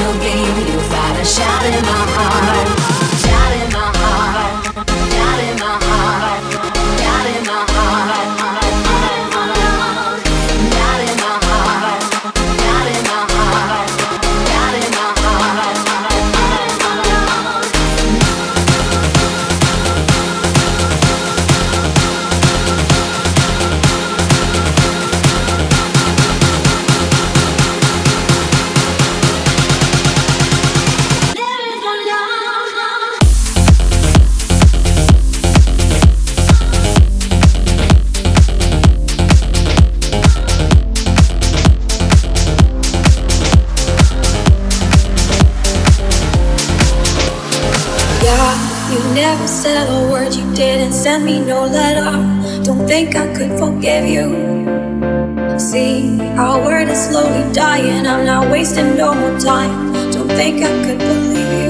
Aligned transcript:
No 0.00 0.12
game. 0.18 0.79
could 53.40 53.58
forgive 53.58 54.04
you. 54.04 54.26
See, 55.58 56.20
our 56.36 56.60
world 56.62 56.90
is 56.90 57.08
slowly 57.08 57.50
dying. 57.54 58.06
I'm 58.06 58.26
not 58.26 58.50
wasting 58.50 58.96
no 58.98 59.14
more 59.14 59.38
time. 59.40 59.92
Don't 60.12 60.28
think 60.28 60.62
I 60.62 60.72
could 60.84 60.98
believe 60.98 61.52
you. 61.62 61.69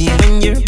Empty 0.00 0.28
when 0.28 0.42
you're 0.42 0.67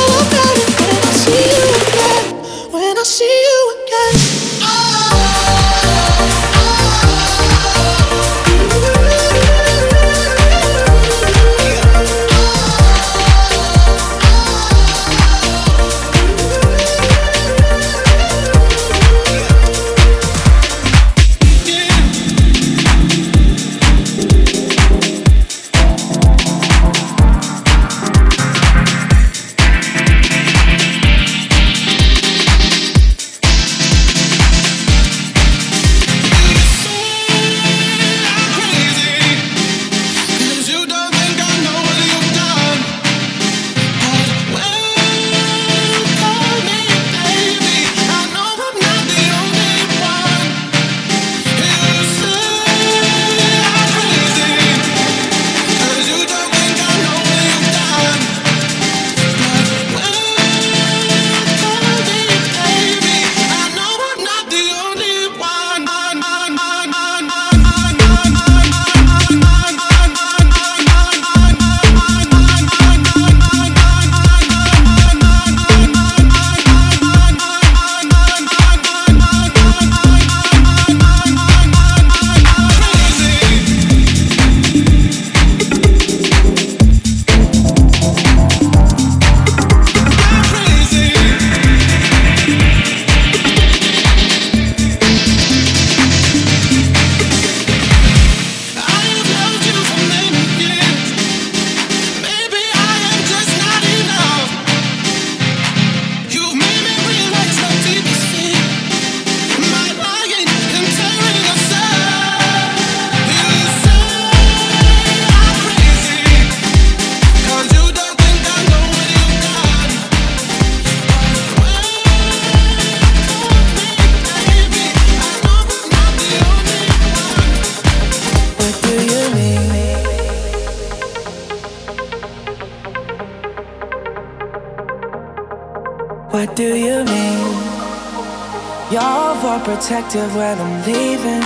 overprotective 139.91 140.35
when 140.35 140.59
I'm 140.59 140.85
leaving. 140.85 141.41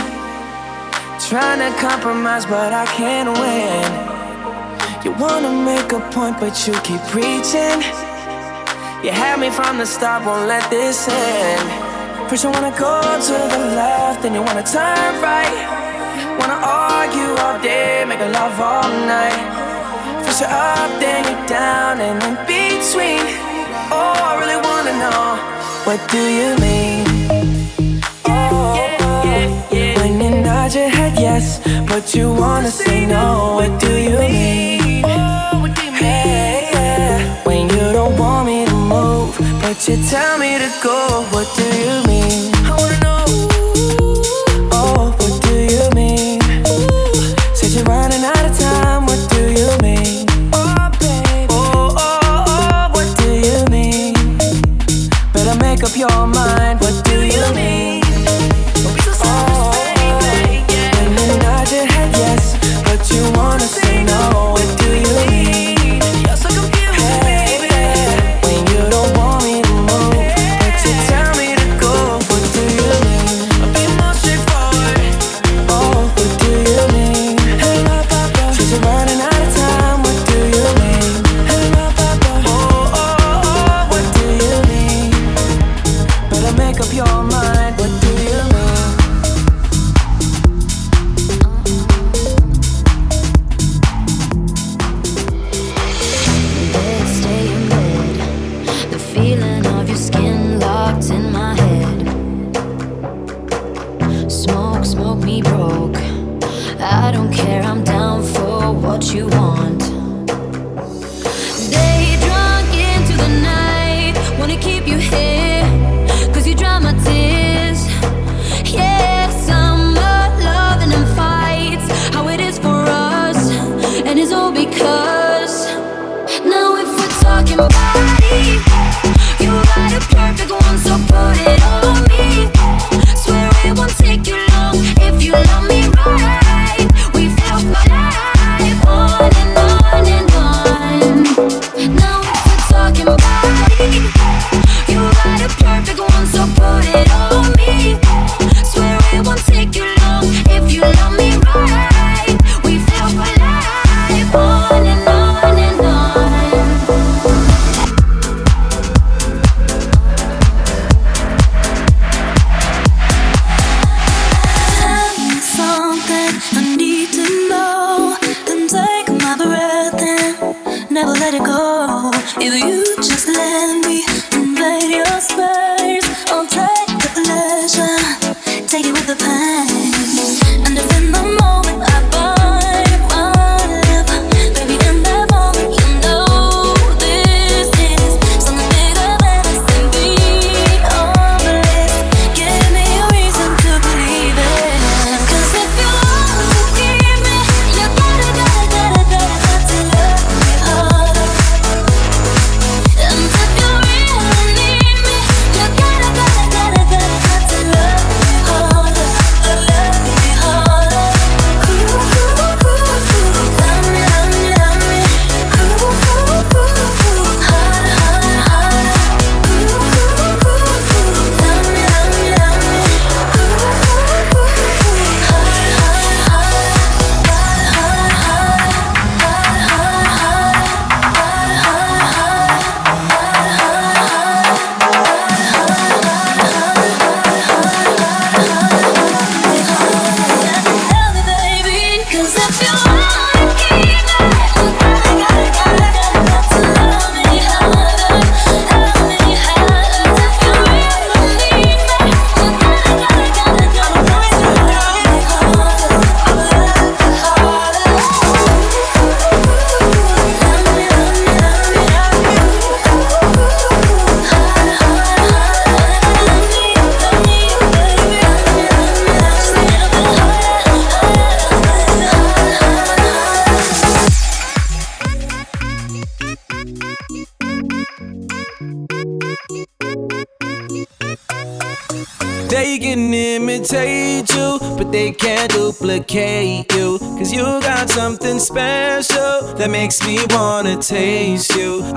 Trying 1.29 1.59
to 1.59 1.79
compromise, 1.79 2.45
but 2.45 2.73
I 2.73 2.85
can't 2.85 3.29
win. 3.39 5.03
You 5.03 5.11
wanna 5.19 5.51
make 5.51 5.91
a 5.91 5.99
point, 6.11 6.39
but 6.39 6.67
you 6.67 6.73
keep 6.81 7.01
preaching. 7.13 7.81
You 9.03 9.11
had 9.11 9.39
me 9.39 9.49
from 9.49 9.77
the 9.77 9.85
start, 9.85 10.25
won't 10.25 10.47
let 10.47 10.69
this 10.69 11.07
end. 11.07 12.29
First, 12.29 12.43
you 12.43 12.51
wanna 12.51 12.75
go 12.77 13.01
to 13.27 13.33
the 13.53 13.63
left, 13.75 14.21
then 14.21 14.33
you 14.33 14.41
wanna 14.41 14.63
turn 14.63 15.21
right. 15.21 15.57
Wanna 16.39 16.59
argue 16.61 17.31
all 17.43 17.59
day, 17.61 18.05
make 18.07 18.19
a 18.19 18.29
love 18.29 18.59
all 18.59 18.89
night. 19.07 19.41
First 20.23 20.41
you're 20.41 20.49
up, 20.49 20.89
then 20.99 21.23
you're 21.29 21.47
down, 21.47 22.01
and 22.01 22.21
in 22.23 22.35
between. 22.45 23.25
Oh, 23.91 24.17
I 24.29 24.33
really 24.41 24.59
wanna 24.67 24.93
know, 25.03 25.25
what 25.85 25.99
do 26.09 26.21
you 26.39 26.55
mean? 26.57 27.24
Nod 30.65 30.73
your 30.73 30.89
head 30.89 31.13
yes, 31.19 31.59
but 31.87 32.15
you 32.15 32.33
wanna 32.33 32.71
say 32.71 33.05
no, 33.05 33.55
what 33.55 33.79
do 33.79 33.91
you 33.97 34.17
mean? 34.17 35.03
Hey, 35.93 36.69
yeah, 36.73 37.43
when 37.43 37.69
you 37.69 37.93
don't 37.93 38.17
want 38.17 38.47
me 38.47 38.65
to 38.65 38.73
move, 38.73 39.37
but 39.61 39.87
you 39.87 39.97
tell 40.09 40.37
me 40.39 40.57
to 40.57 40.69
go, 40.81 41.25
what 41.31 41.47
do 41.55 41.63
you 41.63 42.07
mean? 42.07 42.51
I 42.65 42.75
wanna 42.79 42.99
know. 42.99 43.14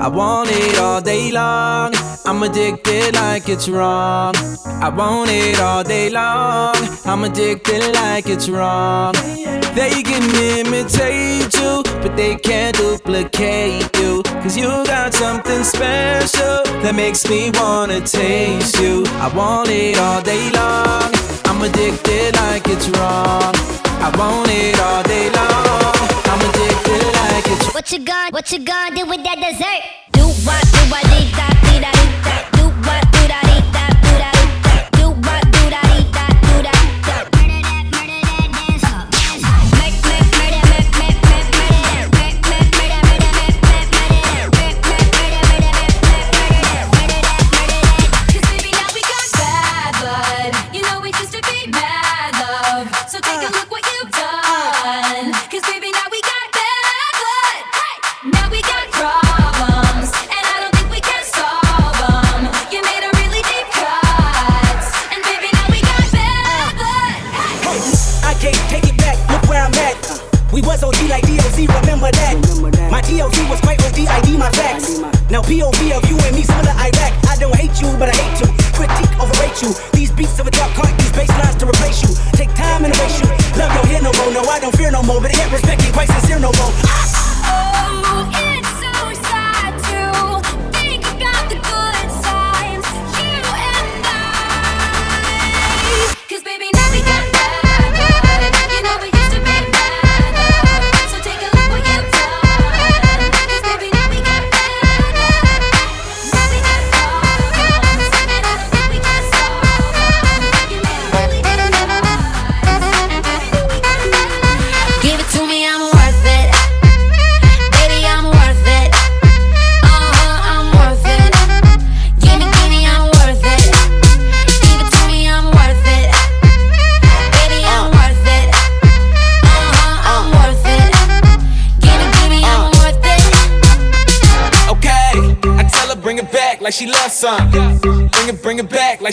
I 0.09 0.11
want 0.11 0.49
it 0.51 0.79
all 0.79 1.01
day 1.01 1.31
long. 1.31 1.93
I'm 2.25 2.41
addicted 2.41 3.13
like 3.13 3.47
it's 3.47 3.69
wrong. 3.69 4.33
I 4.81 4.89
want 4.89 5.29
it 5.29 5.59
all 5.59 5.83
day 5.83 6.09
long. 6.09 6.73
I'm 7.05 7.23
addicted 7.25 7.93
like 7.93 8.27
it's 8.27 8.49
wrong. 8.49 9.13
They 9.75 10.01
can 10.01 10.25
imitate 10.65 11.53
you, 11.53 11.83
but 12.01 12.17
they 12.17 12.37
can't 12.37 12.75
duplicate 12.75 13.95
you. 13.97 14.23
Cause 14.41 14.57
you 14.57 14.65
got 14.89 15.13
something 15.13 15.63
special 15.63 16.63
that 16.81 16.95
makes 16.95 17.29
me 17.29 17.51
wanna 17.53 18.01
taste 18.01 18.79
you. 18.79 19.03
I 19.21 19.31
want 19.35 19.69
it 19.69 19.99
all 19.99 20.23
day 20.23 20.49
long. 20.49 21.13
I'm 21.45 21.61
addicted 21.61 22.35
like 22.37 22.67
it's 22.67 22.89
wrong. 22.97 23.53
I 24.01 24.09
want 24.17 24.49
it 24.49 24.79
all 24.79 25.03
day 25.03 25.29
long. 25.29 25.93
I'm 26.25 26.41
addicted 26.49 27.05
like 27.21 27.45
it's 27.45 27.65
wrong. 27.65 27.73
What 27.75 27.91
you 27.91 27.99
gonna, 27.99 28.31
what 28.31 28.51
you 28.51 28.57
gonna 28.65 28.95
do 28.95 29.05
with 29.05 29.23
that 29.23 29.37
dessert? 29.37 29.98
What, 30.45 30.63
do 30.71 30.95
I 30.95 31.03
need 31.09 31.35
da, 31.35 31.58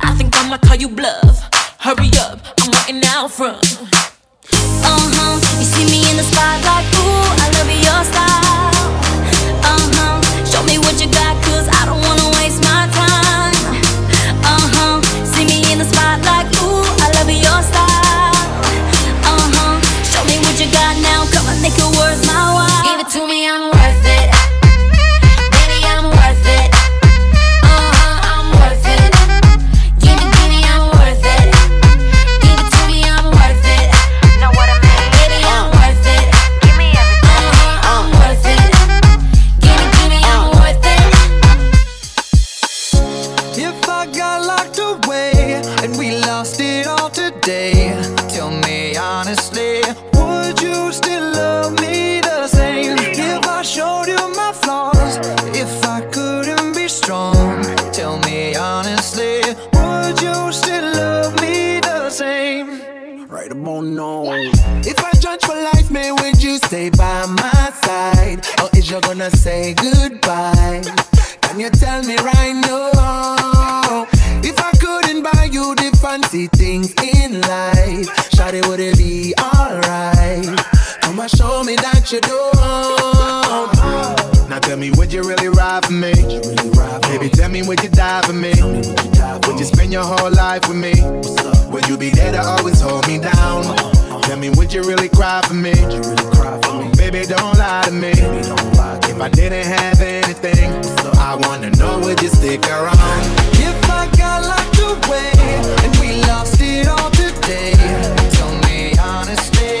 I 0.00 0.14
think 0.16 0.34
I'ma 0.36 0.58
call 0.58 0.76
you 0.76 0.88
bluff. 0.88 1.42
Hurry 1.80 2.10
up, 2.20 2.40
I'm 2.58 2.70
waiting 2.70 3.02
out 3.06 3.30
front. 3.30 3.62
Uh 3.82 4.98
huh. 5.14 5.58
You 5.58 5.64
see 5.64 5.84
me 5.84 6.10
in 6.10 6.16
the 6.16 6.22
spotlight, 6.22 6.86
ooh, 6.94 7.42
I 7.42 7.50
love 7.56 7.70
your 7.70 8.04
style. 8.04 8.77
Or 68.98 69.00
is 69.00 69.04
you 69.06 69.14
gonna 69.14 69.30
say 69.30 69.74
goodbye? 69.74 70.82
Can 71.42 71.60
you 71.60 71.70
tell 71.70 72.02
me 72.02 72.16
right 72.16 72.52
now? 72.52 74.06
If 74.42 74.58
I 74.58 74.72
couldn't 74.72 75.22
buy 75.22 75.44
you 75.52 75.76
the 75.76 75.96
fancy 76.02 76.48
things 76.48 76.92
in 77.14 77.40
life, 77.42 78.08
Shawty, 78.32 78.66
would 78.66 78.80
it 78.80 78.98
be 78.98 79.34
alright? 79.38 80.44
Come 81.02 81.20
and 81.20 81.30
show 81.30 81.62
me 81.62 81.76
that 81.76 82.10
you 82.10 82.20
don't. 82.22 82.58
Now 84.48 84.58
tell 84.58 84.76
me, 84.76 84.90
would 84.90 85.12
you 85.12 85.22
really 85.22 85.48
ride 85.48 85.84
for 85.84 85.92
me? 85.92 86.12
Baby, 87.02 87.28
tell 87.28 87.50
me, 87.50 87.62
would 87.62 87.80
you 87.82 87.90
die 87.90 88.22
for 88.22 88.32
me? 88.32 88.54
Would 89.46 89.60
you 89.60 89.64
spend 89.64 89.92
your 89.92 90.02
whole 90.04 90.30
life 90.32 90.66
with 90.66 90.76
me? 90.76 90.94
Would 91.70 91.86
you 91.88 91.96
be 91.96 92.10
there 92.10 92.32
to 92.32 92.42
always 92.42 92.80
hold 92.80 93.06
me 93.06 93.18
down? 93.20 93.64
Uh-huh. 93.64 93.97
Tell 94.28 94.36
me, 94.36 94.50
would 94.50 94.74
you 94.74 94.82
really 94.82 95.08
cry 95.08 95.40
for 95.48 95.54
me? 95.54 95.72
Baby, 96.98 97.24
don't 97.24 97.56
lie 97.56 97.82
to 97.86 97.90
me. 97.90 98.10
If 98.12 99.18
I 99.22 99.30
didn't 99.30 99.64
have 99.64 100.02
anything, 100.02 100.70
I 101.16 101.34
wanna 101.34 101.70
know, 101.70 101.98
would 102.00 102.20
you 102.20 102.28
stick 102.28 102.62
around? 102.68 103.24
If 103.56 103.88
I 103.88 104.06
got 104.18 104.44
locked 104.44 105.06
away 105.06 105.32
and 105.82 105.96
we 105.96 106.20
lost 106.28 106.60
it 106.60 106.88
all 106.88 107.10
today, 107.12 107.72
tell 108.32 108.52
me 108.68 108.92
honestly, 108.98 109.80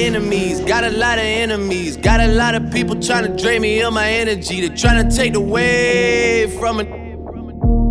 enemies, 0.00 0.60
got 0.60 0.82
a 0.82 0.90
lot 0.90 1.18
of 1.18 1.24
enemies, 1.24 1.96
got 1.96 2.20
a 2.20 2.28
lot 2.28 2.54
of 2.54 2.72
people 2.72 2.98
trying 2.98 3.24
to 3.24 3.42
drain 3.42 3.60
me 3.60 3.82
of 3.82 3.92
my 3.92 4.10
energy. 4.10 4.66
They're 4.66 4.76
trying 4.76 5.06
to 5.06 5.14
take 5.14 5.34
away 5.34 6.50
from 6.58 6.80
it 6.80 6.88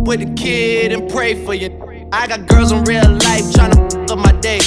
with 0.06 0.20
the 0.20 0.34
kid 0.34 0.92
and 0.92 1.08
pray 1.08 1.44
for 1.44 1.54
you. 1.54 1.70
I 2.12 2.26
got 2.26 2.46
girls 2.46 2.72
in 2.72 2.82
real 2.84 3.08
life 3.08 3.52
trying 3.54 3.70
to 3.70 4.12
up 4.12 4.18
my 4.18 4.32
day. 4.40 4.60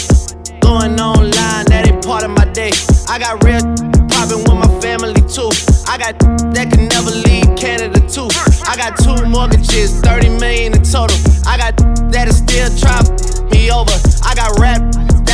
Going 0.61 0.99
online, 0.99 1.65
that 1.67 1.85
ain't 1.87 2.05
part 2.05 2.23
of 2.23 2.31
my 2.31 2.45
day. 2.53 2.71
I 3.09 3.19
got 3.19 3.43
real 3.43 3.59
popping 4.07 4.39
with 4.47 4.57
my 4.63 4.79
family 4.79 5.19
too. 5.27 5.51
I 5.87 5.97
got 5.97 6.17
that 6.55 6.71
can 6.71 6.87
never 6.87 7.11
leave 7.11 7.51
Canada 7.57 7.99
too. 8.07 8.29
I 8.63 8.77
got 8.77 8.95
two 9.03 9.27
mortgages, 9.27 9.99
30 9.99 10.29
million 10.39 10.73
in 10.73 10.83
total. 10.83 11.17
I 11.45 11.57
got 11.57 11.75
that 12.11 12.27
is 12.29 12.37
still 12.37 12.71
try 12.79 13.03
me 13.51 13.69
over. 13.69 13.91
I 14.23 14.33
got 14.33 14.57
rap 14.59 14.79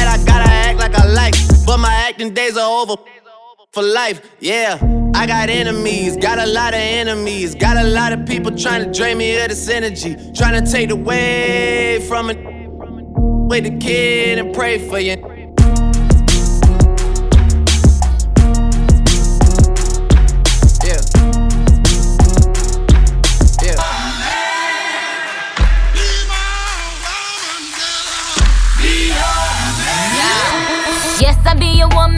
I 0.10 0.18
gotta 0.26 0.50
act 0.50 0.80
like 0.80 0.96
I 0.96 1.06
like, 1.06 1.36
but 1.66 1.78
my 1.78 1.94
acting 1.94 2.34
days 2.34 2.58
are 2.58 2.82
over 2.82 2.96
for 3.72 3.84
life. 3.84 4.22
Yeah, 4.40 4.80
I 5.14 5.28
got 5.28 5.50
enemies, 5.50 6.18
got 6.18 6.40
a 6.40 6.48
lot 6.48 6.74
of 6.74 6.80
enemies, 6.80 7.54
got 7.54 7.78
a 7.78 7.84
lot 7.84 8.12
of 8.12 8.26
people 8.26 8.52
trying 8.56 8.84
to 8.86 8.92
drain 8.92 9.20
me 9.20 9.40
of 9.40 9.50
this 9.50 9.70
energy, 9.70 10.16
trying 10.34 10.64
to 10.64 10.72
take 10.72 10.90
away 10.90 12.04
from 12.08 12.32
it. 12.32 12.40
With 13.50 13.64
the 13.64 13.78
kid 13.80 14.38
and 14.38 14.54
pray 14.54 14.78
for 14.78 15.00
you. 15.00 15.39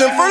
and 0.00 0.16
free. 0.16 0.27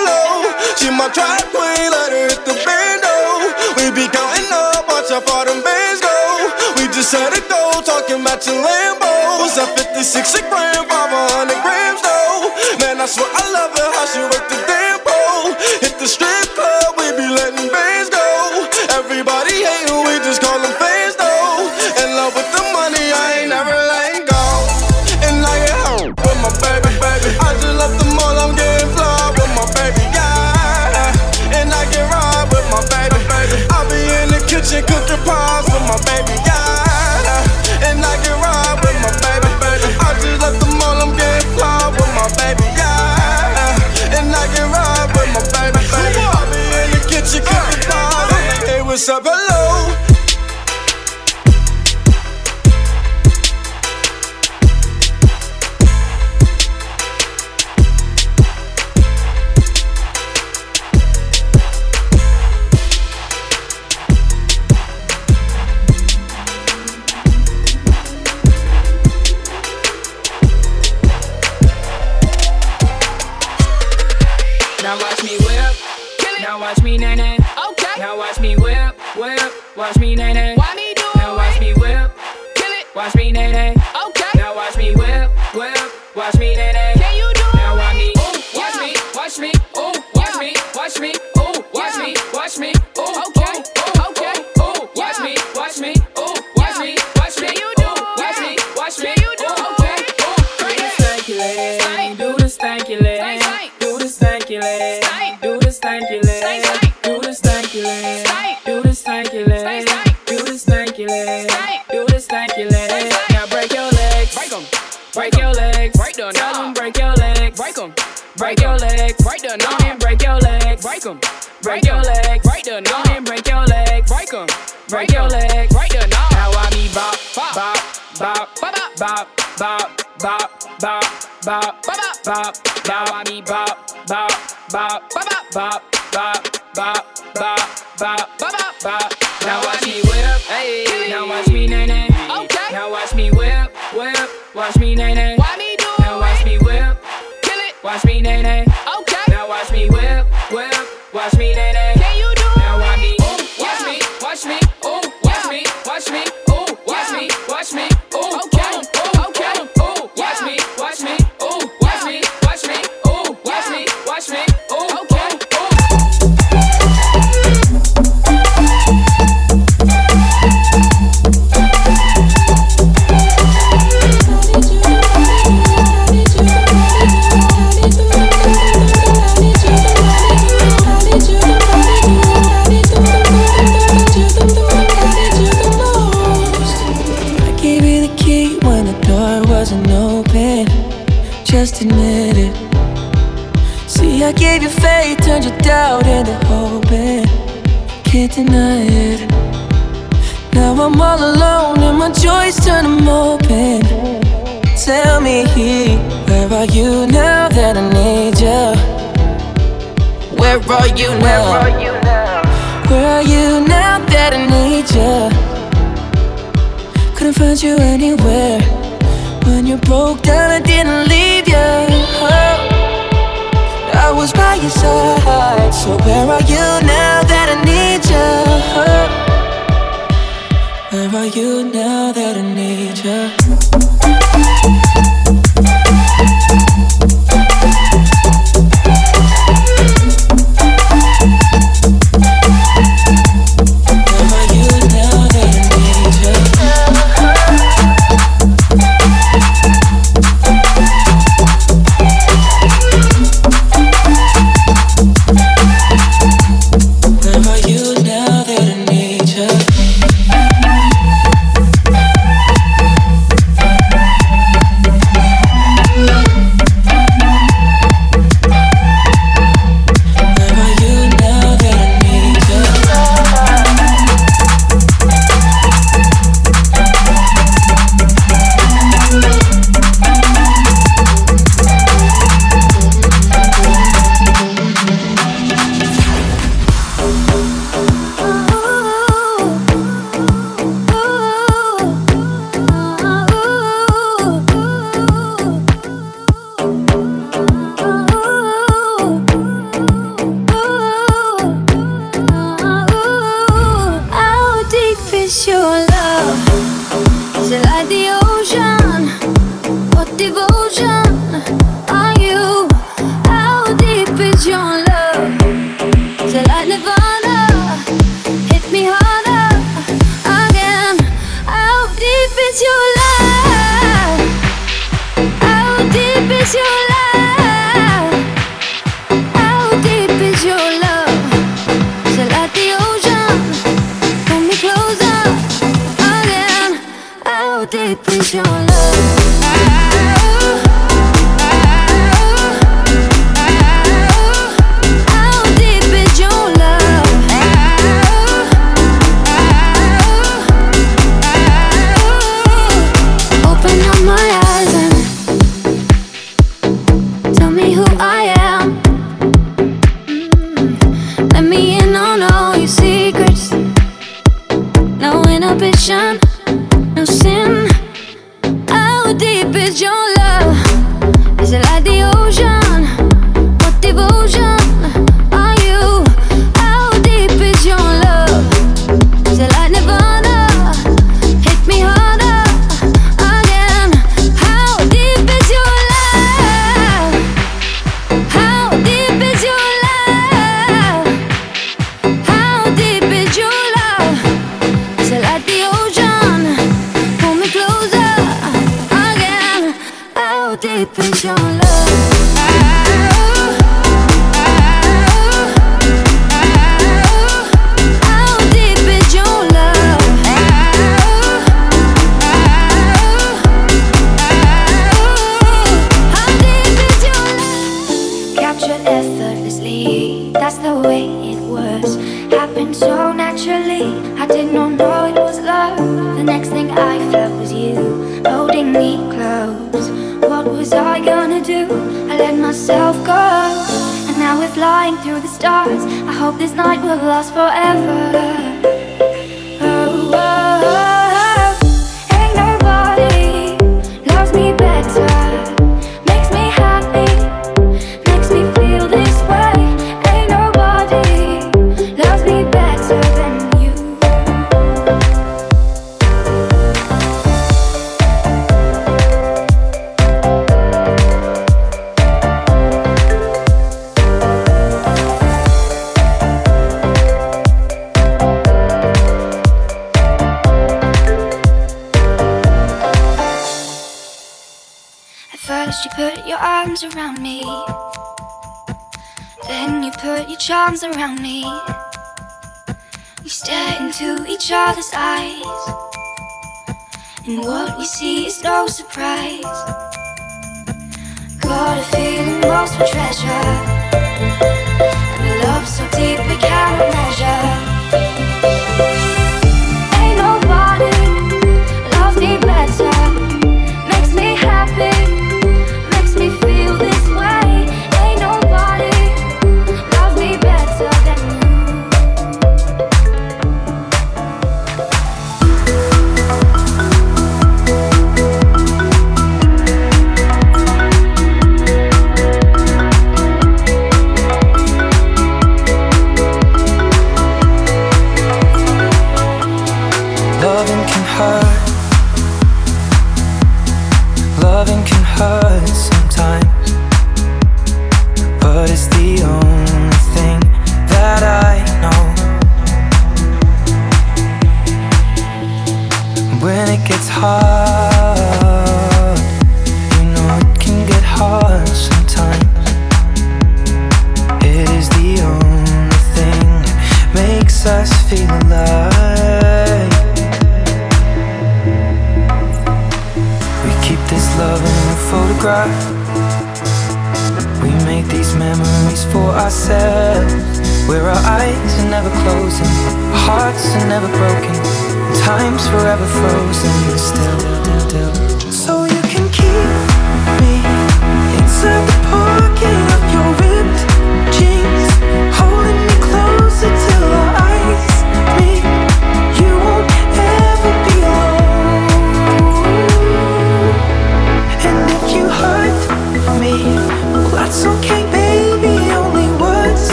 Watch 147.87 148.03
me 148.03 148.19
nay 148.19 148.41
nay. 148.41 148.66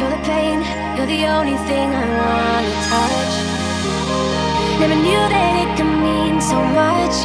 You're 0.00 0.16
the 0.16 0.24
pain, 0.24 0.64
you're 0.96 1.04
the 1.04 1.28
only 1.28 1.60
thing 1.68 1.92
I 1.92 2.04
wanna 2.18 2.72
touch. 2.88 3.34
Never 4.80 4.96
knew 4.96 5.22
that 5.28 5.52
it 5.60 5.70
could 5.76 5.92
mean 6.00 6.40
so 6.40 6.56
much, 6.56 7.16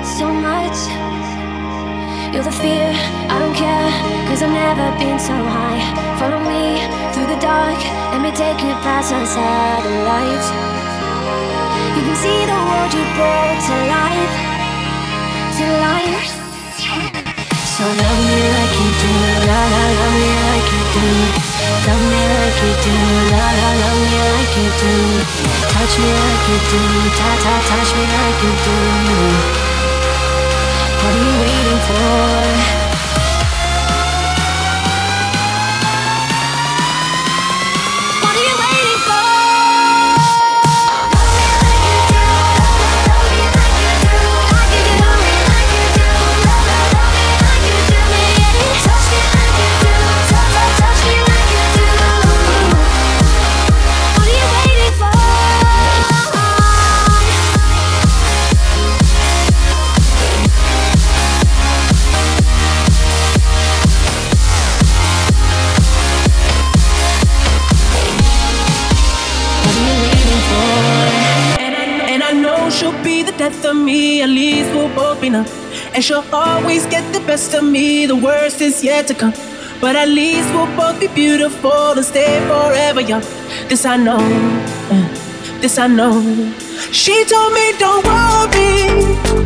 so 0.00 0.26
much. 0.32 0.78
You're 2.32 2.48
the 2.48 2.56
fear, 2.64 2.88
I 3.28 3.36
don't 3.36 3.52
care, 3.52 3.92
cause 4.24 4.40
I've 4.40 4.56
never 4.56 4.88
been 4.96 5.20
so 5.20 5.36
high. 5.36 5.84
Follow 6.16 6.40
me 6.40 6.80
through 7.12 7.28
the 7.28 7.40
dark, 7.44 7.76
let 8.08 8.24
me 8.24 8.32
take 8.32 8.56
you 8.64 8.72
past 8.80 9.12
our 9.12 9.26
satellites. 9.28 10.48
You 11.92 12.02
can 12.08 12.16
see 12.24 12.40
the 12.48 12.56
world 12.56 12.92
you 12.96 13.04
brought 13.20 13.60
to 13.68 13.76
life, 13.92 14.34
to 15.60 15.66
life. 15.84 16.24
So 17.76 17.84
love 17.84 18.20
me 18.24 18.38
like 18.56 18.74
you 18.80 18.88
do, 18.96 19.12
la 19.44 19.60
la 19.72 19.84
love 20.00 20.16
me 20.24 20.30
like 20.48 20.68
you 20.72 20.82
do. 20.96 21.55
Love 21.86 22.04
me 22.12 22.22
like 22.34 22.58
you 22.62 22.72
do, 22.84 22.94
la 23.32 23.46
la 23.58 23.70
love 23.82 24.00
me 24.06 24.18
like 24.30 24.54
you 24.58 24.68
do 24.80 24.94
Touch 25.72 25.94
me 25.98 26.10
like 26.22 26.44
you 26.50 26.58
do, 26.70 26.82
ta 27.18 27.30
ta 27.44 27.54
touch 27.68 27.90
me 27.98 28.04
like 28.16 28.40
you 28.46 28.52
do 28.66 28.78
What 31.02 31.14
are 31.14 31.24
you 31.26 31.34
waiting 31.42 31.80
for? 31.88 32.85
And 75.96 76.04
she'll 76.04 76.26
always 76.30 76.84
get 76.84 77.10
the 77.14 77.20
best 77.20 77.54
of 77.54 77.64
me, 77.64 78.04
the 78.04 78.16
worst 78.16 78.60
is 78.60 78.84
yet 78.84 79.06
to 79.06 79.14
come. 79.14 79.32
But 79.80 79.96
at 79.96 80.08
least 80.08 80.52
we'll 80.52 80.66
both 80.76 81.00
be 81.00 81.08
beautiful 81.08 81.72
and 81.72 82.04
stay 82.04 82.38
forever 82.46 83.00
young. 83.00 83.22
This 83.70 83.86
I 83.86 83.96
know, 83.96 84.18
uh, 84.20 85.08
this 85.62 85.78
I 85.78 85.86
know. 85.86 86.20
She 86.92 87.24
told 87.24 87.54
me 87.54 87.72
don't 87.78 88.04
worry 88.04 88.92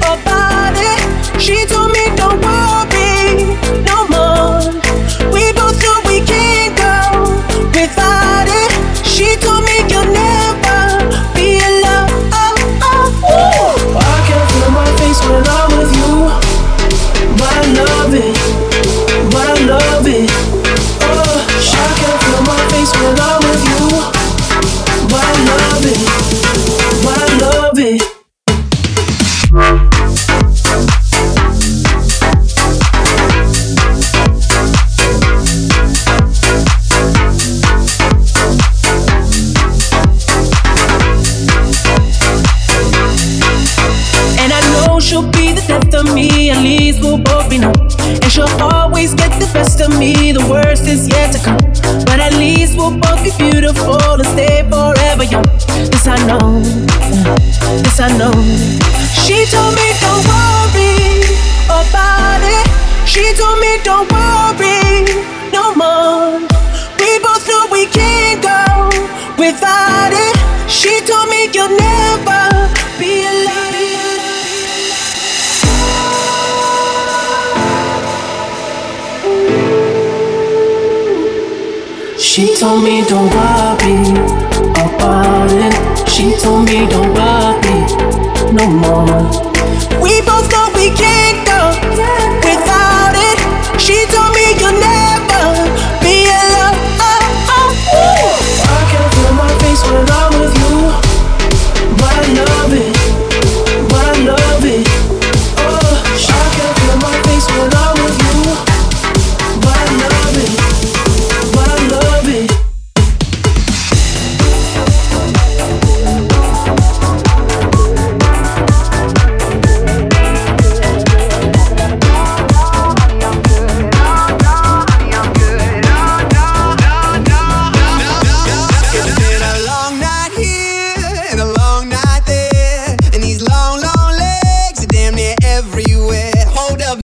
about 0.03 0.75
it. 0.75 1.41
She 1.41 1.65
told 1.67 1.93
me 1.93 2.05
don't 2.17 2.43
worry 2.43 3.55
no 3.87 4.09
more. 4.11 4.75
We 5.31 5.53
both 5.55 5.79
know 5.79 6.03
we 6.11 6.19
can't 6.27 6.75
go 6.75 7.31
without 7.79 8.51
it. 8.51 8.73
She 9.07 9.37
told 9.39 9.63
me 9.63 9.87
you'll 9.87 10.11
never 10.11 10.83
be 11.31 11.63
alone. 11.63 12.11
Oh, 12.35 13.23
oh. 13.23 14.03
I 14.03 14.19
can 14.27 14.43
feel 14.51 14.71
my 14.75 14.91
face 14.99 15.21
when 15.31 15.47
I'm 15.47 15.79
with 15.79 15.95
you, 15.95 16.20
I 18.23 18.50